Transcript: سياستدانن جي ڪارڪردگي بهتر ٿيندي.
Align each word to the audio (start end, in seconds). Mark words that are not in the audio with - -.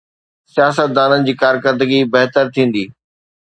سياستدانن 0.53 1.27
جي 1.27 1.35
ڪارڪردگي 1.43 2.01
بهتر 2.17 2.51
ٿيندي. 2.57 2.85